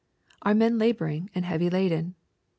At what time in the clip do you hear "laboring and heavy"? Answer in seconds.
0.79-1.69